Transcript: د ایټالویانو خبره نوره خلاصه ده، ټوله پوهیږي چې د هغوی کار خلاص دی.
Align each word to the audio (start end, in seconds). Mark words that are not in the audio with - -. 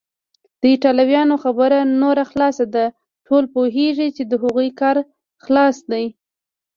د 0.59 0.61
ایټالویانو 0.73 1.35
خبره 1.43 1.79
نوره 2.01 2.23
خلاصه 2.31 2.65
ده، 2.75 2.85
ټوله 3.25 3.47
پوهیږي 3.55 4.07
چې 4.15 4.23
د 4.25 4.33
هغوی 4.43 4.69
کار 4.81 4.97
خلاص 5.45 5.77
دی. 5.91 6.05